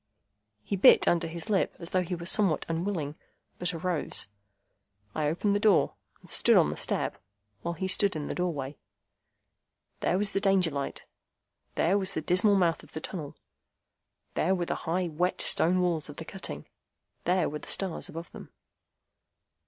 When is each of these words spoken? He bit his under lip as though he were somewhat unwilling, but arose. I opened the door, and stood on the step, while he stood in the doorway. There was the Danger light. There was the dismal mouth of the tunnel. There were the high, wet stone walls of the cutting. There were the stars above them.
He 0.63 0.75
bit 0.75 1.05
his 1.05 1.11
under 1.11 1.27
lip 1.27 1.75
as 1.77 1.91
though 1.91 2.01
he 2.01 2.15
were 2.15 2.25
somewhat 2.25 2.65
unwilling, 2.67 3.13
but 3.59 3.71
arose. 3.71 4.25
I 5.13 5.27
opened 5.27 5.55
the 5.55 5.59
door, 5.59 5.93
and 6.21 6.29
stood 6.31 6.57
on 6.57 6.71
the 6.71 6.75
step, 6.75 7.21
while 7.61 7.75
he 7.75 7.87
stood 7.87 8.15
in 8.15 8.25
the 8.25 8.33
doorway. 8.33 8.79
There 9.99 10.17
was 10.17 10.31
the 10.31 10.39
Danger 10.39 10.71
light. 10.71 11.05
There 11.75 11.99
was 11.99 12.15
the 12.15 12.21
dismal 12.21 12.55
mouth 12.55 12.81
of 12.81 12.93
the 12.93 12.99
tunnel. 12.99 13.35
There 14.33 14.55
were 14.55 14.65
the 14.65 14.73
high, 14.89 15.07
wet 15.07 15.39
stone 15.39 15.81
walls 15.81 16.09
of 16.09 16.15
the 16.15 16.25
cutting. 16.25 16.65
There 17.25 17.47
were 17.47 17.59
the 17.59 17.67
stars 17.67 18.09
above 18.09 18.31
them. 18.31 18.49